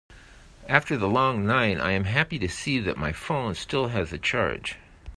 After 0.67 0.97
the 0.97 1.07
long 1.07 1.45
night, 1.45 1.79
I 1.79 1.91
am 1.91 2.05
happy 2.05 2.39
to 2.39 2.49
see 2.49 2.79
that 2.79 2.97
my 2.97 3.11
phone 3.11 3.53
still 3.53 3.89
has 3.89 4.11
a 4.11 4.17
charge. 4.17 4.77